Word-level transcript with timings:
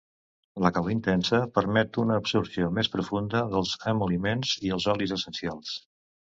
La 0.65 0.69
calor 0.77 0.93
intensa 0.93 1.41
permet 1.57 1.99
una 2.05 2.17
absorció 2.23 2.71
més 2.79 2.91
profunda 2.97 3.45
dels 3.53 3.77
emol·lients 3.95 4.59
i 4.71 4.77
els 4.81 4.91
olis 4.99 5.19
essencials. 5.21 5.81